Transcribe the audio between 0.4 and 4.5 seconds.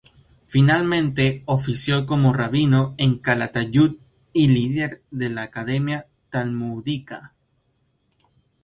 Finalmente ofició como rabino en Calatayud y